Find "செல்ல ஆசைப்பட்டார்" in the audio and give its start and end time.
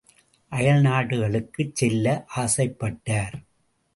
1.75-3.35